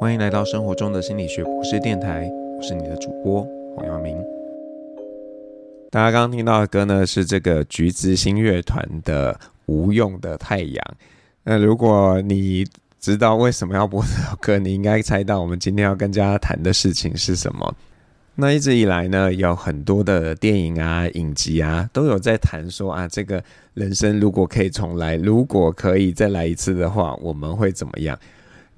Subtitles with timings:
[0.00, 4.16] 欢迎来到生活中的心理学博士电台，我是你的主播黄耀明。
[5.90, 9.34] 大家刚刚听到的歌呢，是这个橘子新乐团的
[9.66, 10.72] 《无用的太阳》。
[11.42, 12.64] 那如果你
[13.00, 17.74] 知道为什么要播这首歌，你应该猜到我们今天要跟大家谈的事情是什么。
[18.36, 23.42] 那一直以来呢，有很多的电影啊、影集啊，都有在谈说啊，这个
[23.74, 28.16] 人生如果可以重来，如果可以再来一次的话，我们会怎么样？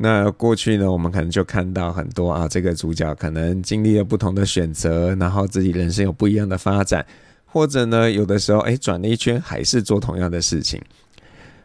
[0.03, 7.05] 那过去呢，我们可能就看到很多啊，这个主角可能经历了不同的选择，然后自己人生有不一样的发展，
[7.45, 10.81] 或者呢，有的时候哎，转了一圈还是做同样的事情。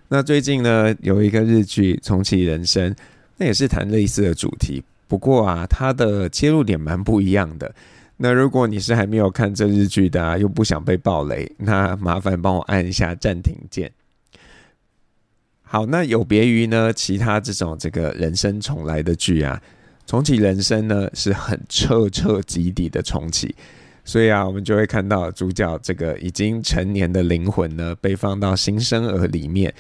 [0.10, 2.92] 那最近呢，有一个日剧《重启人生》，
[3.38, 4.84] 那也是谈类似的主题。
[5.08, 7.74] 不过啊，它的切入点蛮不一样的。
[8.18, 13.90] 那如果你是还没有看这日剧的啊，又不想被爆雷，那麻烦帮我按一下暂停键。
[15.68, 19.62] 好，那有别于呢其他这种这个人生重来的剧啊，
[20.06, 23.54] 重启人生呢是很彻彻底底的重启。
[24.06, 29.74] 所以啊，我们就会看到主角这个已经成年的灵魂呢，被放到新生儿里面。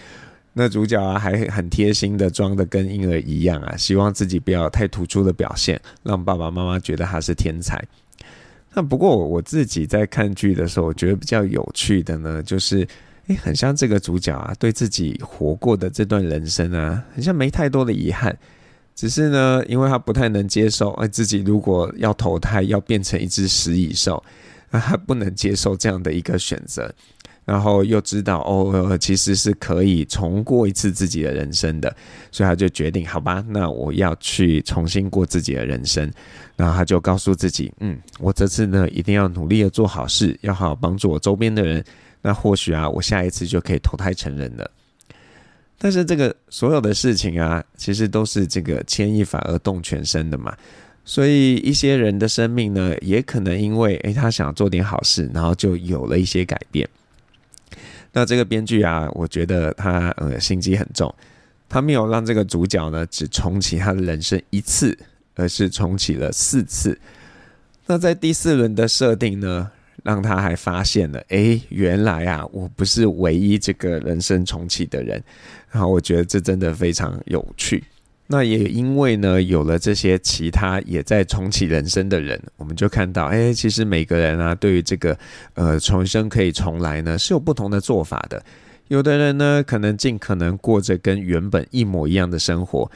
[0.53, 7.79] 那主角啊，还很贴心的装的跟婴儿一样啊，希望自己不要太突出的表现，让爸爸妈妈觉得他是天才。
[8.73, 12.87] 那不过我自己在看剧的时候，我觉得比较有趣的呢，就是
[13.27, 18.37] 诶，很像这个主角啊，对自己活过的这段人生啊，很像没太多的遗憾，
[18.93, 24.23] 只是呢，因为他不太能接受，哎，自己如果要投胎，要变成一只食蚁兽，
[24.69, 26.93] 那他不能接受这样的一个选择。
[27.45, 31.95] 然后又知道哦，其实是可以重过一次自己的人生的，
[32.31, 36.11] 所以他就决定，好吧，那我要去重新过自己的人生。
[36.55, 41.83] 然后他就告诉自己，嗯，我这次呢一定要努力的做好事，要好好帮助我周边的人。
[42.27, 44.71] 那或许啊，我下一次就可以投胎成人了。
[45.77, 50.57] 但是这个所有的事情啊，其实都是这个牵一发而动全身的嘛。
[51.03, 56.89] 所以一些人的生命呢，也可能因为诶，他想做点好事，然后就有了一些改变。
[58.11, 61.13] 那这个编剧啊，我觉得他呃心机很重，
[61.69, 64.97] 他没有让这个主角呢只重启他的人生一次，
[65.35, 66.99] 而是重启了四次。
[67.85, 69.69] 那在第四轮的设定呢，
[70.05, 75.21] 让他还发现了，诶，原来啊我不是唯一这个人生重启的人，
[75.71, 77.83] 然后我觉得这真的非常有趣。
[78.27, 85.17] 那也因为呢，有了这些其他也在重启人生的人，我们就看到，哎，其实每个人啊，对于这个
[85.55, 88.43] 呃重生可以重来呢，是有不同的做法的。
[88.89, 92.87] 有的人呢，可能尽可能过着跟原本一模一样的生活；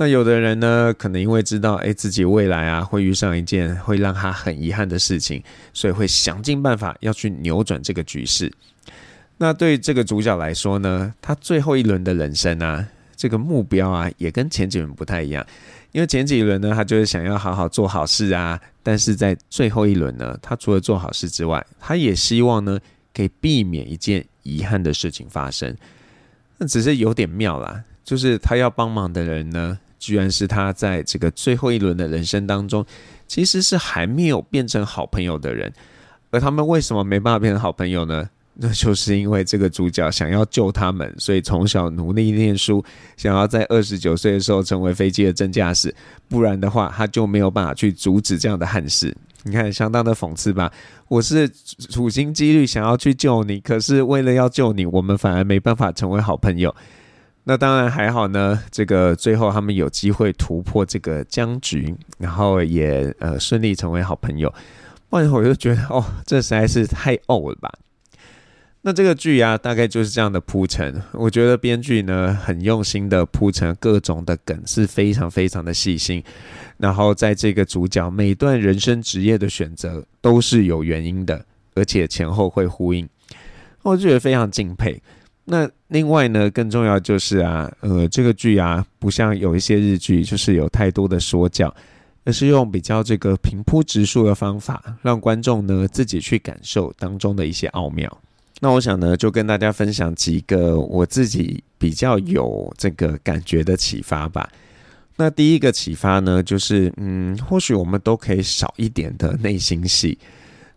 [0.00, 5.42] 那有的人呢，可能因为知道，哎，自己未来啊会遇上一件会让他很遗憾的事情，
[5.74, 8.50] 所以会想尽办法要去扭转这个局势。
[9.36, 12.88] 那对这个主角来说呢，他最后一轮的人生啊。
[13.14, 15.46] 这个目标啊，也跟前几轮不太一样，
[15.92, 22.80] 因为前几轮呢，他就是想要好好做好事啊，但是在最后一轮呢，他除了做好事之外，他也希望呢，
[23.12, 25.76] 可以避免一件遗憾的事情发生。
[26.56, 32.84] 那只是有点妙啦，就是他要帮忙的人呢，居然是他在这个最后一轮的人生当中，
[33.28, 35.72] 其实是还没有变成好朋友的人，
[36.30, 38.28] 而他们为什么没办法变成好朋友呢？
[38.62, 42.84] 那就是因为这个主角想要救他们，所以从小努力念书，
[43.16, 45.94] 想要在二十九岁的时候成为飞机的正驾驶，
[46.28, 49.16] 不然的话他就没有办法去阻止这样的憾事。
[49.44, 50.70] 你看，相当的讽刺吧？
[51.08, 51.48] 我是
[51.88, 56.74] 处心积虑想要去救你，可是为了要救你，我们反而没办法成为好朋友。
[57.44, 64.52] 那当然还好呢，这个最后他们有机会突破这个僵局，然后也呃顺利成为好朋友。
[65.08, 67.72] 不然我就觉得哦，这实在是太呕了吧。
[68.82, 71.02] 那这个剧啊，大概就是这样的铺陈。
[71.12, 76.22] 我觉得编剧呢，很用心的铺陈各种的梗，是非常非常的细心。
[76.78, 83.08] 然后在这个主角每段人生职业的选择都是有原因的，而且前后会呼应，
[83.82, 85.02] 我就觉得非常敬佩。
[85.52, 91.74] 那另外呢，更重要就是啊，呃，这个剧啊，不像有一些日剧，就是有太多的说教，
[92.22, 98.16] 而是用比较这个平铺直叙的方法，让观众呢自己去感受当中的一些奥妙。
[98.60, 104.48] 那我想呢，就跟大家分享几个我自己比较有这个感觉的启发吧。
[105.16, 110.16] 那第一个启发呢，就是嗯，或许我们都可以少一点的内心戏。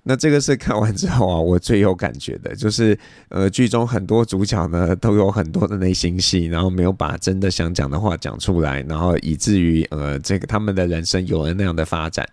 [0.03, 2.97] 那这个是看完之后啊，我最有感觉的，就是
[3.29, 12.27] 呃，剧中很多主角呢都有很多的内心戏，然后没有把真的想讲的话讲出来，然后以至于呃，这个他们的人生有了那样的发展。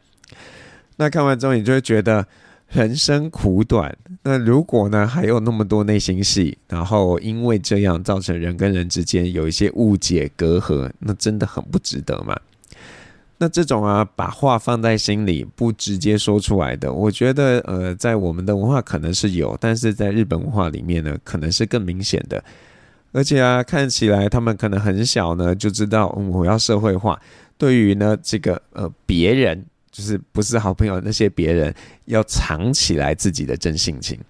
[0.96, 2.26] 那看完之后，你就会觉得。
[2.72, 12.40] 人生苦短，那如果呢还有那么多内心戏，然后因为这样造成人跟人之间有一些误解隔阂，那真的很不值得嘛。
[13.43, 22.45] 那这种啊，把话放在心里不直接说出来的，我觉得呃，在我们的文化可能是有，但是在日本文化里面呢，可能是更明显的。
[23.13, 27.19] 而且啊，看起来他们可能很小呢，就知道，我要社会化。
[27.57, 34.21] 对于呢这个呃别人，就是不是好朋友那些别人，要藏起来自己的真性情。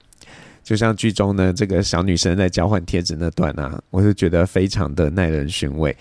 [0.62, 5.96] 就像剧中呢这个小女生在交换贴纸那段啊，我就觉得非常的耐人寻味。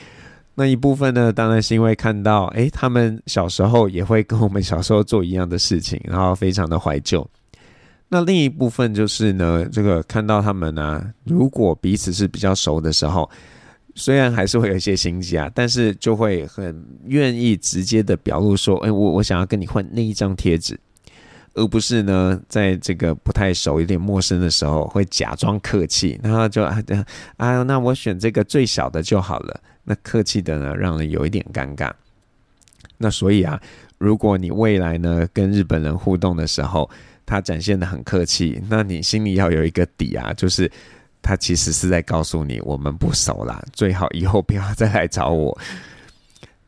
[0.60, 7.26] 那一部分呢，当然是因为看到，诶，他们小时候也会跟我们小时候做一样的事情，然后非常的怀旧。
[8.10, 13.30] 那另一部分就是呢，这个看到他们呢、如果彼此是比较熟的时候，
[13.96, 20.78] 虽然还是会有一些心机啊，但是就会很愿意直接的表露说，诶，我我想要跟你换那一张贴纸，
[21.54, 26.84] 而不是呢，在这个不太熟、有点陌生的时候，会假装客气，然后就啊，
[27.38, 29.62] 啊，那我选这个最小的就好了。
[29.84, 31.92] 那客气的呢，让人有一点尴尬。
[32.98, 33.60] 那所以啊，
[33.98, 36.90] 如果你未来呢跟日本人互动的时候，
[37.26, 40.70] 他展现得很客气，那你心里要有一个底啊，就是
[41.22, 45.58] 他其实是在告诉你，我们不熟啦，最好以后不要再来找我。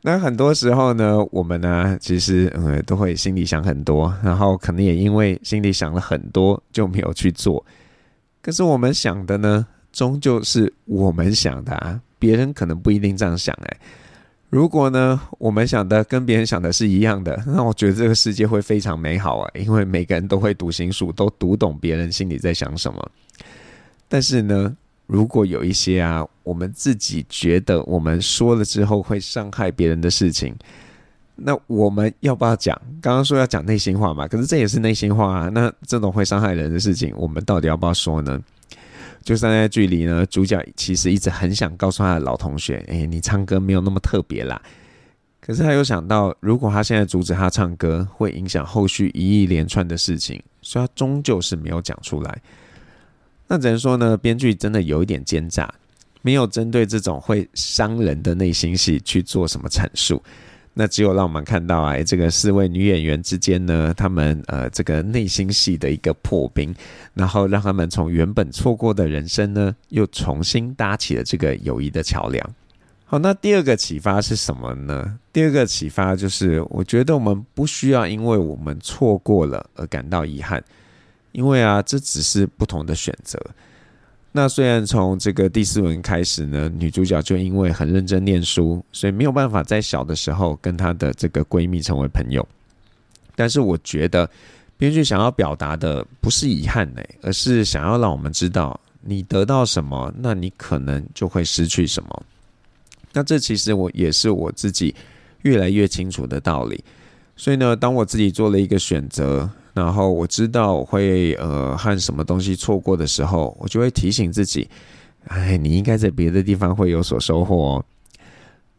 [0.00, 7.64] 那很多时候呢，我们呢其实嗯都会心里想很多，然后可能也因为心里想了很多就没有去做。
[8.40, 12.00] 可是我们想的呢，终究是我们想的啊。
[12.22, 13.76] 别人可能不一定这样想哎，
[14.48, 23.10] 如果呢，我们想的跟别人想的是一样的，那我觉得这个世界会非常美好啊，因为每个人都会读心术，都读懂别人心里在想什么。
[24.08, 24.76] 但是呢，
[25.08, 30.54] 如果有一些啊，我们自己觉得我们说了之后会伤害别人的事情，
[31.34, 32.80] 那我们要不要讲？
[33.00, 35.48] 刚刚说要讲内心话嘛，可是这也是内心话啊。
[35.48, 38.40] 那这种会伤害人的事情，我们到底要不要说呢？
[39.24, 44.60] 就站在剧里呢，主角其实一直很想告诉他的老同学：“哎，你唱歌没有那么特别啦。”
[45.40, 52.40] 可是他又想到，如果他现在阻止他唱歌，会影响后续一连串的事情，所以他终究是没有讲出来。
[53.48, 55.72] 那只能说呢，编剧真的有一点奸诈，
[56.20, 60.22] 没有针对这种会伤人的内心戏去做什么阐述。
[60.74, 66.74] 那只有让我们看到啊，这个四位女演员之间呢，她们呃这个内心戏的一个破冰，
[67.12, 72.54] 然后让他们从原本错过的人生呢，又重新搭起了这个友谊的桥梁。
[73.04, 75.18] 好，那第二个启发是什么呢？
[75.30, 80.64] 第二个启发就是，我觉得我们不需要因为我们错过了而感到遗憾，
[81.32, 83.38] 因为啊，这只是不同的选择。
[84.34, 92.46] 那虽然从这个第四轮开始呢，女主角就因为很认真念书，所以没有办法在小的时候跟她的这个闺蜜成为朋友。
[93.36, 94.28] 但是我觉得
[94.78, 102.22] 编剧想要表达的不是遗憾呢，而是想要让我们知道，你得到什么，那你可能就会失去什么。
[103.12, 104.94] 那这其实我也是我自己
[105.42, 106.82] 越来越清楚的道理。
[107.36, 109.50] 所以呢，当我自己做了一个选择。
[109.74, 114.68] 然后我知道我会呃和什么东西错过的时候，我就会提醒自己，
[115.28, 117.84] 哎，你应该在别的地方会有所收获哦。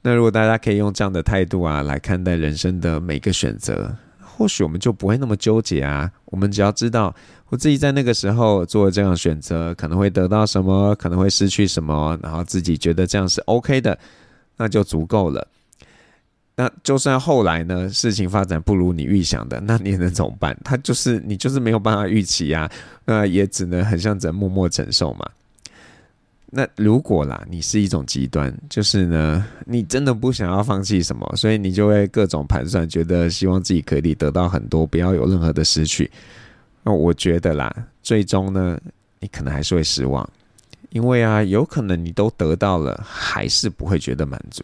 [0.02, 6.12] 那如果大家可以用这样的态度啊来看待人生的每个选择，或许我们就不会那么纠结啊。
[6.26, 7.16] 我们只要知道
[7.50, 13.98] 我自己在那个时候做了这样选择，可能会得到什么，可能会失去什么，然后自己觉得这样是 OK 的，
[14.58, 15.48] 那就足够了。
[16.56, 20.56] 那就算后来呢，事情发展不如你预想的，那你能怎么办？
[20.64, 22.70] 他就是你就是没有办法预期啊，
[23.06, 25.28] 那也只能很像人默默承受嘛。
[26.56, 36.12] 那如果啦，你是一种极端，就是呢，你真的不想要放弃什么，所以你就会各种盘算，觉得希望自己可以得到很多，不要有任何的失去。
[36.84, 38.80] 那我觉得啦，最终呢，
[39.20, 40.30] 你可能还是会失望，
[40.92, 44.64] 因为啊，有可能你都得到了，还是不会觉得满足。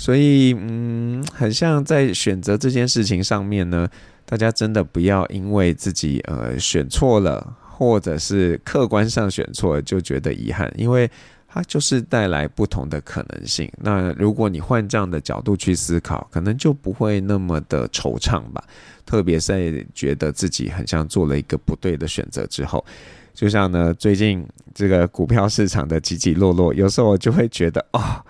[0.00, 3.88] 所以，嗯，很像在选择这件事情上面呢，
[4.24, 11.10] 大家真的不要因为自己呃选错了，或者是客观上选错就觉得遗憾，因为
[11.48, 13.68] 它就是带来不同的可能性。
[13.78, 18.62] 那如果你换这样的角度去思考，可能就不会那么的惆怅吧。
[19.04, 22.86] 特别在觉得自己很像做了一个不对的选择之后，
[23.34, 28.24] 就像呢，最近这个股票市场的起起落落，有时候我就会觉得哦。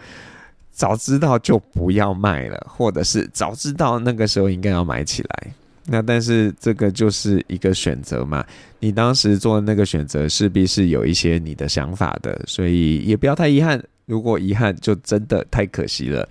[0.79, 5.53] 早知道就不要卖了，或者是早知道那个时候应该要买起来。
[5.87, 8.47] 那但是这个就是一个选择嘛，
[8.79, 13.83] 你当时做的那个选择势必是有一些你的想法的，所以也不要太遗憾。
[14.07, 16.29] 如果遗憾，就真的太可惜了。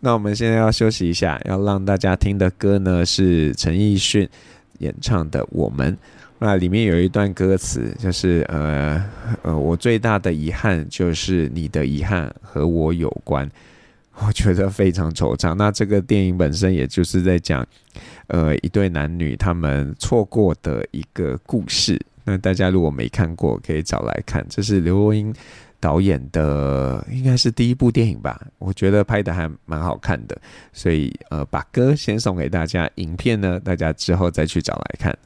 [0.00, 4.28] 那我们现在要休息一下，要让大家听的歌呢是陈奕迅
[4.80, 5.90] 演唱的《我们》。
[6.42, 9.04] 那里面有一段歌词，就是呃
[9.42, 13.48] 呃，我最大的遗憾就是你的遗憾和我有关。
[14.26, 15.54] 我觉得非常惆怅。
[15.54, 17.66] 那这个电影本身也就是在讲，
[18.28, 22.00] 呃，一对男女他们错过的一个故事。
[22.24, 24.44] 那大家如果没看过，可以找来看。
[24.48, 25.34] 这是刘若英
[25.78, 28.40] 导演的，应该是第一部电影吧？
[28.58, 30.38] 我觉得拍的还蛮好看的。
[30.72, 35.16] 所以，呃，把歌先送给大家，影片呢，大家之后再去找来看。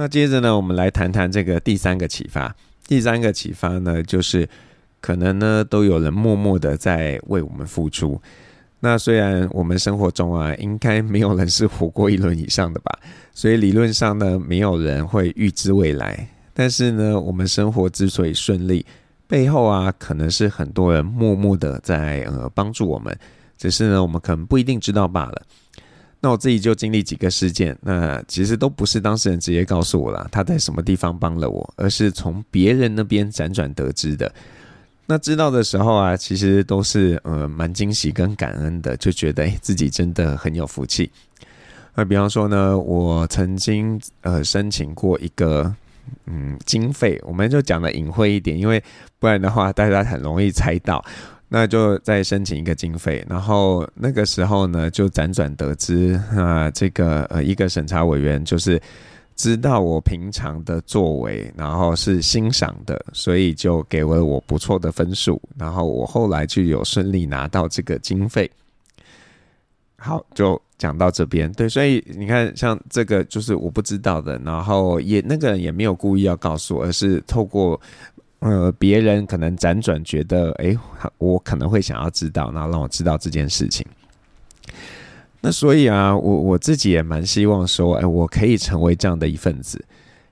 [0.00, 2.56] 那接着呢，我们来谈谈这个第三个启发。
[2.88, 4.48] 第三个启发呢，就是
[4.98, 8.18] 可能呢，都有人默默的在为我们付出。
[8.78, 12.98] 那虽然我们生活中啊，应该没有人是活过一轮以上的吧，
[13.34, 16.26] 所以理论上呢，没有人会预知未来。
[16.54, 18.86] 但是呢，我们生活之所以顺利，
[19.28, 23.14] 背后啊，可能是很多人默默的在呃帮助我们，
[23.58, 25.42] 只是呢，我们可能不一定知道罢了。
[26.22, 34.30] 那我自己就经历几个事件，那其实都不是当事人直接告诉我啦，他在什么地方帮了我，而是从别人那边辗转得知的。
[35.06, 41.10] 那知道的时候啊，其实都是呃蛮惊喜跟感恩的，就觉得自己真的很有福气。
[41.94, 45.74] 那比方说呢，我曾经呃申请过一个
[46.26, 48.80] 嗯经费，我们就讲的隐晦一点，因为
[49.18, 51.04] 不然的话大家很容易猜到。
[51.50, 58.80] 那就再申请一个经费，然后那个时候呢，就辗转得知啊，这个呃一个审查委员就是。
[59.36, 68.50] 知道我平常的作为，然后是欣赏的，所以就给了我不错的分数，然后我后来就有顺利拿到这个经费。
[69.96, 71.50] 好，就讲到这边。
[71.52, 77.80] 对，所以你看，像这个就是我不知道的，然后也那个人也没有故意要告诉我，而是透过
[78.40, 80.76] 呃别人可能辗转觉得，哎，
[81.18, 83.86] 我可能会想要知道，然后让我知道这件事情。
[85.40, 89.82] 那所以啊，我我自己也蛮希望说，哎，我可以成为这样的一份子，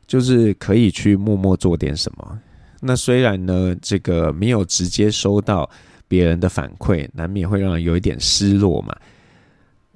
[0.06, 2.38] 就是可以去默默做点什么。
[2.80, 5.68] 那虽然呢，这个没有直接收到
[6.06, 8.94] 别人的反馈，难免会让人有一点失落嘛。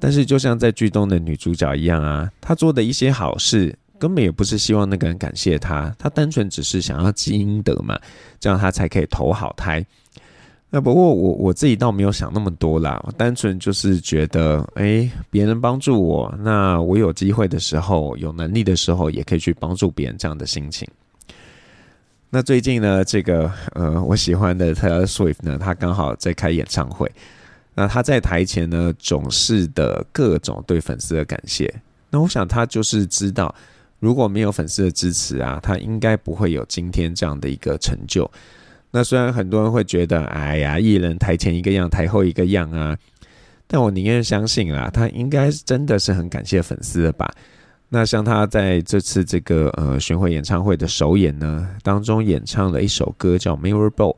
[0.01, 7.97] 但是就像在剧中的女主角一样啊，她做的一些好事，根本也不是希望那个人感谢他，他单纯只是想要积阴德嘛，
[8.41, 9.87] 这样他才可以投好胎。
[10.71, 20.89] 那不过我我自己倒没有想那么多啦，我单纯就是觉得，哎、别人帮助我，那我有机会的时候，有能力的时候，也可以去帮助别人，这样的心情。
[22.29, 27.09] 那最近呢，这个呃，我喜欢的 Taylor Swift 呢，他刚好在开演唱会，
[27.73, 31.73] 那他在台前呢，总是的各种对粉丝的感谢。
[32.11, 33.55] 那我想他就是知道，
[34.03, 38.29] 如果没有粉丝的支持啊，他应该不会有今天这样的一个成就。
[38.91, 42.99] 那虽然很多人会觉得，哎呀，艺人台前一个样，台后一个样啊，
[43.69, 47.33] 但我宁愿相信啦，他应该真的是很感谢粉丝的吧。
[47.91, 54.17] 那像他在这次这个呃巡回演唱会的首演呢，当中演唱了一首歌叫《Mirror Ball》，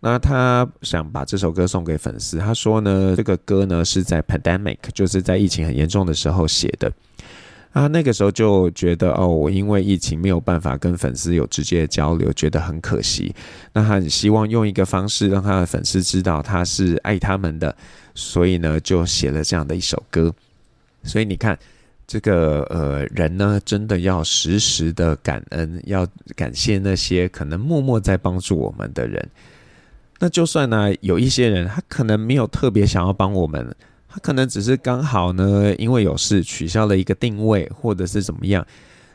[0.00, 6.92] 那他想把这首歌送给粉丝，他说呢，这个歌呢是在 Pandemic，就是在疫情很严重的时候写的。
[7.74, 13.34] 啊，那个时候就觉得哦，我因为疫情没有办法跟粉丝有直接的交流，觉得很可惜。
[13.72, 17.74] 那他很希望用一个方式让他的粉丝知道他是爱他们的，
[18.14, 20.32] 所以呢，就写了这样的一首歌。
[21.02, 21.58] 所以你看，
[22.06, 29.28] 这个呃人呢，真的要时时的感恩，要感谢那些可能默默在帮助我们的人。
[30.20, 33.74] 那就算呢，有一些人他可能没有特别想要帮我们。
[34.14, 38.64] 他可能只是刚好呢，因为有事取消了一个定位，或者是怎么样。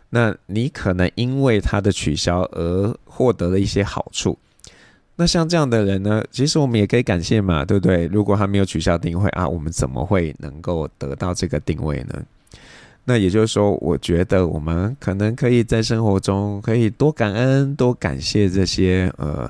[0.09, 4.37] 那你可能因为他的取消而获得了一些好处。
[5.15, 8.07] 那像这样的人呢，其实我们也可以感谢嘛，对不对？
[8.07, 12.21] 如果他没有取消定位啊，我们怎么会能够得到这个定位呢？
[13.05, 19.49] 那也就是说，我觉得我们可能可以在生活中可以多感恩、多感谢这些呃。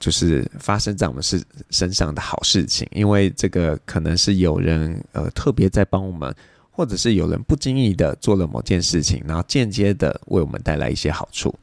[0.00, 1.40] 就是发生在我们身
[1.70, 6.34] 身上的好事情，因为这个可能是有人呃特别在帮我们，
[6.72, 11.54] 或者是有人不经意的做了某件事情，然后间接的为我们带来一些好处。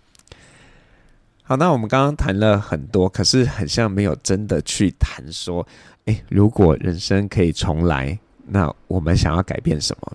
[1.41, 5.67] 好，那我们刚刚谈了很多，可是很像没有真的去谈说，
[6.05, 10.11] 诶，如果人生可以重来，那我们想要改变什么？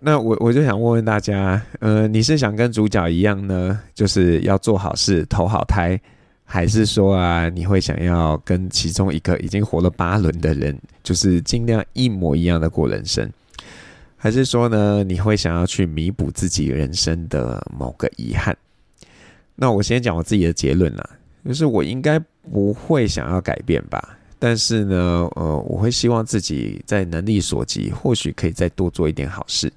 [0.00, 6.00] 那我我就想问问大家，呃，你是想跟主角一样呢，就是要做好事，投好胎？
[6.44, 13.28] 还是说啊，你会想要跟其中一个已经活了八轮的人，就是尽量一模一样的过人生？
[14.16, 18.56] 还是说呢，你会想要去弥补自己人生的某个遗憾？
[19.56, 21.10] 那我先讲我自己的结论啦，
[21.44, 24.16] 就是我应该不会想要改变吧。
[24.38, 29.72] 但是呢，呃，我会希望自己在能力所及，或许可以再多做一点好事。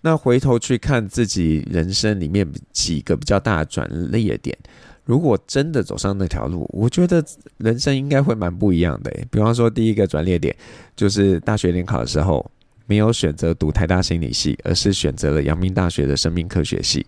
[0.00, 4.56] 那回头去看自己人生里面几个比较大的转捩点。
[5.10, 7.20] 如果真的走上那条路，我觉得
[7.56, 9.10] 人生应该会蛮不一样的。
[9.28, 10.54] 比方说，第一个转捩点
[10.94, 12.48] 就是大学联考的时候，
[12.86, 17.04] 没有选择读台大心理系，而是选择了阳明大学的生命科学系。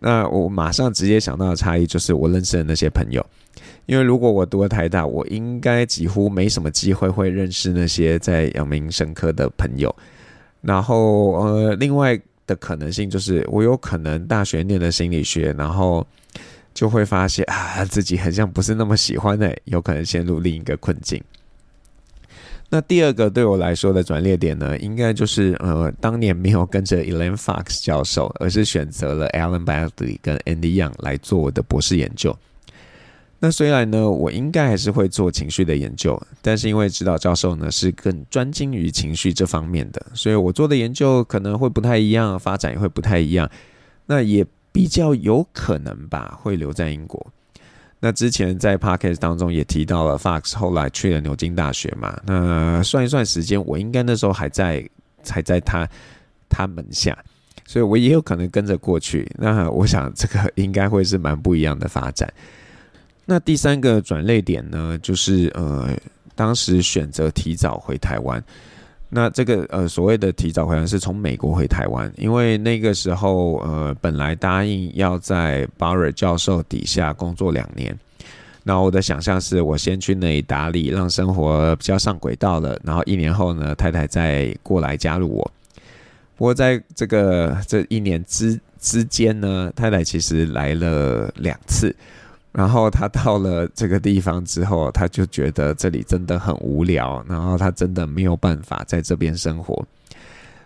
[0.00, 3.24] 那我马上直接想到的差异就是我认识的那些朋友，
[3.86, 9.96] 因为如果我读了台大，我应该几乎没什么机会会认识那些在阳明生科的朋友。
[10.60, 16.06] 然后呃，另外的可能性就是我有可能大学念的心理学，然后
[16.78, 21.20] 就会发现啊自己好像不是那么喜欢的，有可能陷入另一个困境。
[22.68, 32.38] 那第二个对我来说的转捩点呢，应该就是呃，当年没有跟着 Elaine Fox 教授，而是选择了 Alan Bradley 跟 Andy Young 来做我的博士研究。
[33.40, 43.50] 那虽然呢，我应该还是会做情绪的研究，但是因为指导教授呢是更专精于情绪这方面的，所以我做的研究可能会不太一样，发展也会不太一样。
[44.06, 44.46] 那也
[44.78, 47.26] 比较有可能吧，会留在英国。
[47.98, 52.16] 那之前在 podcast 当中也提到了，Fox 后来去了牛津大学嘛。
[52.24, 54.88] 那算一算时间，我应该那时候还在，
[55.28, 55.84] 还在他
[56.48, 57.18] 他门下，
[57.66, 59.28] 所以我也有可能跟着过去。
[59.36, 62.32] 那我想这个应该会是蛮不一样的发展。
[63.24, 65.90] 那第三个转捩点呢，就是呃，
[66.36, 68.40] 当时选择提早回台湾。
[69.10, 77.98] 那这个呃所谓的提早回来是从美国回台湾，因为那个时候呃本来答应要在 Barrett 教授底下工作两年，
[78.64, 85.52] 那我的想象是我先去那里打理，让生活比较上轨道了，然后一年后呢，太太再过来加入我。
[86.36, 91.94] 不过在这个这一年之之间呢，太太其实来了两次。
[92.52, 99.84] 然后他到了这个地方之后，他就觉得这里真的很无聊，然后他真的没有办法在这边生活。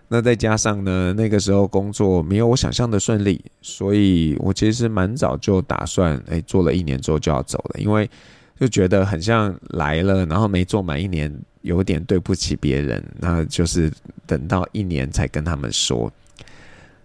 [0.08, 8.08] 那再加上呢，那个时候工作没有我想象的顺利，所以我其实蛮早就打算，哎，做了一年之后就要走了，因为
[8.60, 13.90] 就觉得很像来了，然后没做满一年，有点对不起别人，那就是
[14.26, 16.12] 等到一年才跟他们说。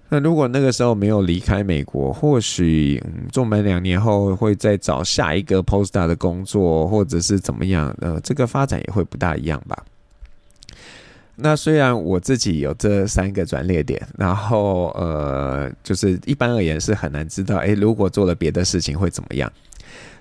[0.10, 7.94] 那如果那个时候没有离开美国，或许嗯，做满两年后会再找下一个 Posta 的工作，或者是怎么样？
[8.00, 9.84] 呃，这个发展也会不大一样吧。
[11.36, 19.52] 那虽然我自己有这三个转捩点，然后呃，就是一般而言是很难知道，诶，如果做了别的事情会怎么样？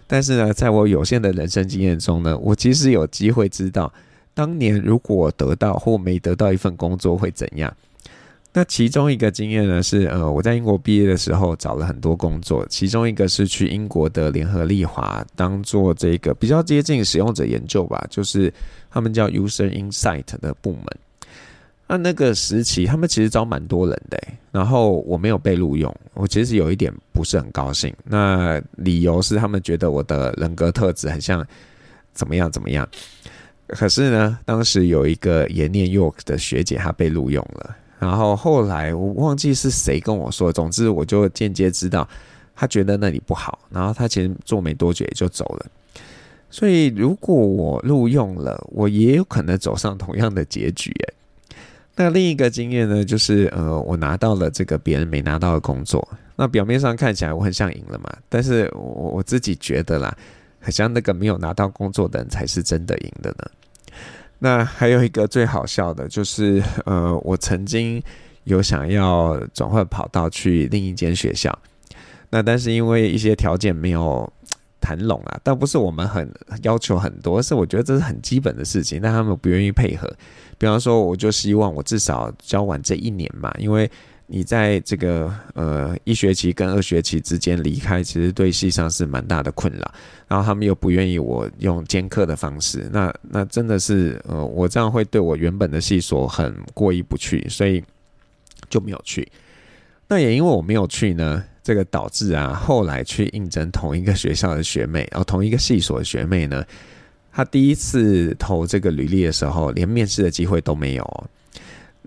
[0.08, 3.92] 但是呢，在我有限的人生经验中呢，我其实有机会知道，
[4.34, 7.72] 当年如果得到或没得到一份工作会怎样。
[8.56, 18.50] 那其中一个经验呢是，呃，我在英国毕业的时候找了很多工作，其中一个是去英国的联合利华当做这个比较接近使用者研究吧，就是
[18.90, 20.84] 他们叫 User Insight 的部门。
[21.86, 24.18] 那那个时期他们其实招蛮多人的，
[24.50, 27.94] 然后我没有被录用，我其实有一点不是很高兴。
[28.04, 31.46] 那理由是他们觉得我的人格特质很像
[32.14, 32.88] 怎么样怎么样。
[33.66, 37.76] 可是呢，当时有一个也念 York 的学姐，她被录用了。
[37.98, 42.06] 然后后来我忘记是谁跟我说，总之我就间接知道，
[42.54, 45.66] 他觉得那里不好，然后他其实做没多久也就走了。
[46.50, 50.92] 所以如果我录用了，我也有可能走上同样的结局。
[51.08, 51.56] 哎，
[51.96, 56.06] 那另一个经验呢，就是呃，我拿到了这个别人没拿到的工作，
[56.36, 58.80] 那表面上看起来我很像赢了嘛，但是我
[59.16, 60.16] 我自己觉得啦，
[60.60, 63.50] 好像那个没有拿到工作的人才是真的赢的呢。
[64.38, 68.02] 那还有一个最好笑的，就是 呃，我曾经
[68.44, 71.56] 有想要转换跑道去另一间学校，
[72.30, 74.30] 那但是因为一些条件没有
[74.80, 80.08] 谈拢啊，倒不是我们很要求很多，是我觉得这是很基本的事情，但他们不愿意配合。
[80.58, 83.90] 比方说，我就希望我至少教完这一年嘛，因为。
[84.28, 89.94] 你在这个呃一学期跟二学期之间离开，其实对系上是蛮大的困扰。
[90.26, 97.82] 然后他们又不愿意我用兼课的方式，那那真的是呃我这样会对我原本的系所很过意不去，所以
[98.68, 99.26] 就没有去。
[100.08, 106.64] 那也因为我没有去呢，这个导致啊后来去应征同一个学校的学妹，然后同一个系所的学妹呢，
[107.32, 111.30] 她第一次投这个履历的时候，连面试的机会都没有。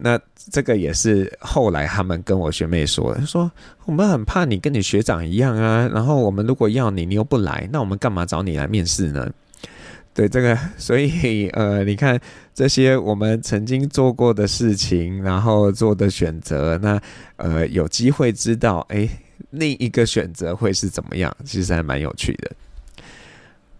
[0.02, 0.20] 那
[0.52, 3.52] 这个也是后来他们跟我学妹说的，说
[3.86, 9.30] 我们很怕你跟你学长一样啊，然后我们如果要你，你又不来，那我们干嘛找你来面试呢？
[10.14, 12.20] 对这个， 所以呃，你看
[12.54, 17.00] 这些我们曾经做过的事情，然后做的选择，那
[17.38, 19.08] 呃有机会知道，哎，
[19.52, 22.52] 另一个选择会是怎么样，其实还蛮有趣的。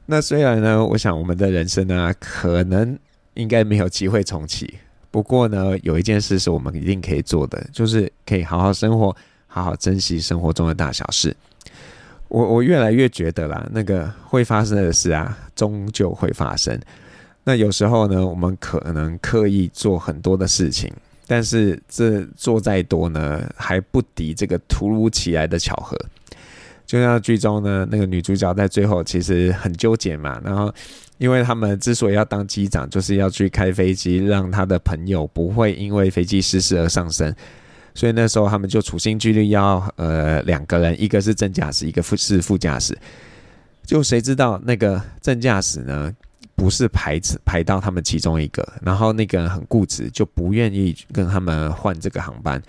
[0.06, 2.98] 那虽然呢，我想我们的人生呢，可能
[3.34, 4.76] 应该没有机会重启。
[5.12, 9.16] 不过呢，有一件事是我们一定可以做的，就是可以好好生活，
[9.48, 11.36] 好好珍惜生活中的大小事。
[12.28, 16.80] 我我越来越觉得啦，那个会发生的事啊，终究会发生。
[17.44, 20.94] 那有时候呢，我们可能刻意做很多的事情，
[21.26, 25.98] 但是这做再多呢，还不敌这个突如其来的巧合。
[26.86, 30.72] 就像剧中呢，那个女主角在最后其实很纠结嘛，然后
[31.20, 37.32] 因为他们之所以要当机长，就是要去开飞机，让他的朋友不会因为飞机失事而丧生。
[37.94, 42.98] 所以那时候他们就处心积虑要呃两个人，一个是正驾驶，一个副是副驾驶。
[43.84, 46.10] 就谁知道那个正驾驶呢，
[46.56, 52.62] 不是排排到他们其中一个，然后那个人很固执，就不愿意跟他们换这个航班。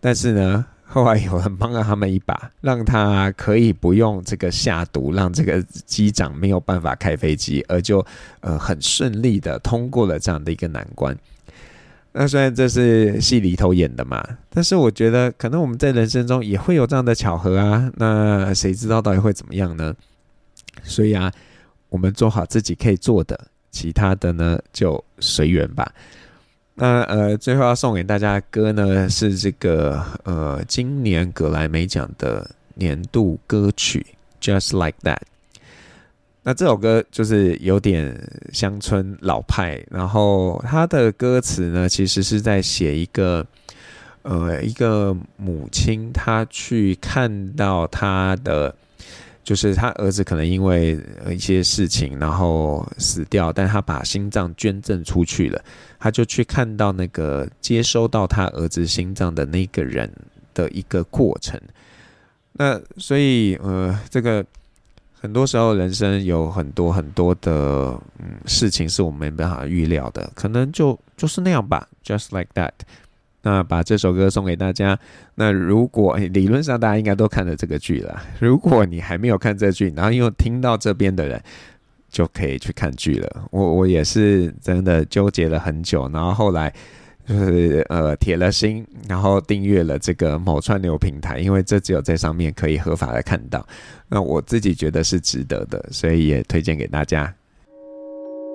[0.00, 8.04] 但是呢，后来有人帮了他们一把，让他可以不用这个下毒，让这个机长没有办法开飞机，而就
[8.40, 11.14] 呃很顺利的通过了这样的一个难关。
[12.12, 17.92] 那虽然这是戏里头演的嘛，但是我觉得可能我们在人生中也会有这样的巧合啊。
[17.96, 19.94] 那谁知道到底会怎么样呢？
[20.82, 21.30] 所以啊，
[21.90, 23.38] 我们做好自己可以做的，
[23.70, 25.92] 其他的呢就随缘吧。
[26.80, 34.06] 那呃，最后要送给大家的歌呢是这个呃，今年格莱美奖的年度歌曲
[34.44, 35.16] 《Just Like That》。
[36.44, 38.16] 那这首歌就是有点
[38.52, 43.44] 乡村老派，然后它的歌词呢，其实是在写一个，
[44.22, 48.72] 呃，一个母亲她去看到她的，
[49.48, 55.64] 就是他儿子可能因为一些事情然后死掉，但他把心脏捐赠出去了，
[55.98, 60.12] 他就去看到那个接收到他儿子心脏的那个人
[60.52, 61.58] 的一个过程。
[62.52, 64.44] 那所以呃，这个。
[65.20, 72.70] 很多时候，人生有很多很多的嗯事情是我们没办法预料的，可能就就是那样吧，just like that。
[73.42, 74.98] 那把这首歌送给大家。
[75.34, 81.40] 那如果理论上大家应该都看了这个剧了，如果你还没有看这剧，然后又听到这边的人，
[82.08, 83.44] 就可以去看剧了。
[83.50, 86.72] 我我也是真的纠结了很久，然后后来。
[87.28, 93.62] 就是呃铁了心，然后订阅了这个某串流平台，因为这只有在上面可以合法的看到。
[94.08, 97.34] 那我自己觉得是值得的，所以也推荐给大家。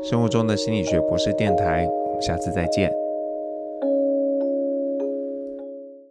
[0.09, 1.87] 生活中的心理学博士电台，
[2.19, 3.02] 下次再见。